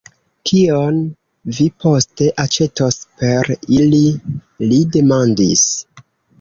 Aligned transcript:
Kion 0.51 0.95
vi 1.57 1.67
poste 1.83 2.31
aĉetos 2.45 2.99
per 3.21 3.53
ili? 3.77 4.03
li 4.73 4.83
demandis. 4.99 5.71